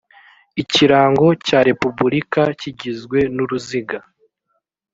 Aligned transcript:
ikirango 0.61 1.27
cya 1.45 1.59
repubulika 1.69 2.41
kigizwe 2.59 3.19
n 3.35 3.37
uruziga 3.43 3.97